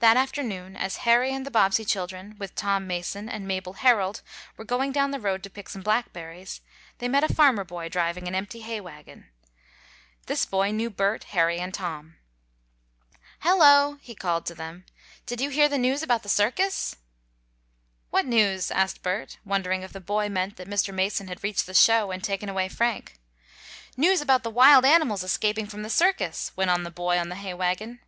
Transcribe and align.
That 0.00 0.18
afternoon, 0.18 0.76
as 0.76 0.98
Harry 1.08 1.32
and 1.34 1.46
the 1.46 1.50
Bobbsey 1.50 1.86
children, 1.86 2.36
with 2.38 2.54
Tom 2.54 2.86
Mason 2.86 3.26
and 3.26 3.48
Mabel 3.48 3.72
Herold 3.72 4.20
were 4.58 4.66
going 4.66 4.92
down 4.92 5.12
the 5.12 5.18
road 5.18 5.42
to 5.44 5.48
pick 5.48 5.70
some 5.70 5.80
blackberries, 5.80 6.60
they 6.98 7.08
met 7.08 7.24
a 7.24 7.32
farmer 7.34 7.64
boy 7.64 7.88
driving 7.88 8.28
an 8.28 8.34
empty 8.34 8.60
hay 8.60 8.82
wagon. 8.82 9.30
This 10.26 10.44
boy 10.44 10.72
knew 10.72 10.90
Bert, 10.90 11.24
Harry 11.32 11.56
and 11.58 11.72
Tom. 11.72 12.16
"Hello!" 13.40 13.96
he 14.02 14.14
called 14.14 14.44
to 14.44 14.54
them, 14.54 14.84
"did 15.24 15.40
you 15.40 15.48
hear 15.48 15.70
the 15.70 15.78
news 15.78 16.02
about 16.02 16.22
the 16.22 16.28
circus?" 16.28 16.96
"What 18.10 18.26
news?" 18.26 18.70
asked 18.70 19.02
Bert, 19.02 19.38
wondering 19.42 19.82
if 19.82 19.94
the 19.94 20.00
boy 20.02 20.28
meant 20.28 20.56
that 20.58 20.68
Mr. 20.68 20.92
Mason 20.92 21.28
had 21.28 21.42
reached 21.42 21.64
the 21.64 21.72
show 21.72 22.10
and 22.10 22.22
taken 22.22 22.50
away 22.50 22.68
Frank. 22.68 23.14
"News 23.96 24.20
about 24.20 24.42
the 24.42 24.50
wild 24.50 24.84
animals 24.84 25.22
escaping 25.24 25.64
from 25.66 25.82
the 25.82 25.88
circus," 25.88 26.52
went 26.56 26.68
on 26.70 26.82
the 26.82 26.90
boy 26.90 27.18
on 27.18 27.30
the 27.30 27.36
hay 27.36 27.54
wagon. 27.54 28.00